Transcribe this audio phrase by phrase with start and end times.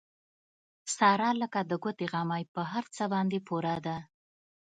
[0.95, 3.97] ساره لکه د ګوتې غمی په هر څه باندې پوره ده.